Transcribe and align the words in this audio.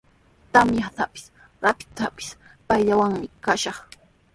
Tamyatrawpis, 0.53 1.23
rapitrawpis 1.63 2.29
payllawanmi 2.67 3.27
kashaq. 3.45 3.79